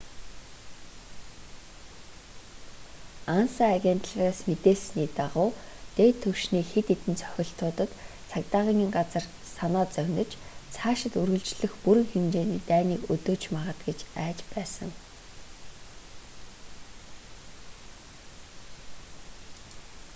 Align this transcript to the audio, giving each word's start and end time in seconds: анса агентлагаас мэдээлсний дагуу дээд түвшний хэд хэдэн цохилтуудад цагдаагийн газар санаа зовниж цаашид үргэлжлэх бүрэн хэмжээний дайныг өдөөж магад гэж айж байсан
анса 3.37 3.63
агентлагаас 3.77 4.39
мэдээлсний 4.49 5.07
дагуу 5.19 5.49
дээд 5.97 6.15
түвшний 6.23 6.65
хэд 6.71 6.87
хэдэн 6.89 7.15
цохилтуудад 7.21 7.91
цагдаагийн 8.31 8.89
газар 8.97 9.25
санаа 9.55 9.85
зовниж 9.95 10.31
цаашид 10.75 11.13
үргэлжлэх 11.21 11.73
бүрэн 11.83 12.07
хэмжээний 12.13 12.61
дайныг 12.69 13.01
өдөөж 13.13 13.43
магад 13.55 13.79
гэж 13.87 13.99
айж 14.23 14.39
байсан 14.53 14.89